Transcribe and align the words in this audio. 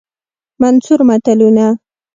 منثور 0.61 0.99
متلونه 1.09 1.77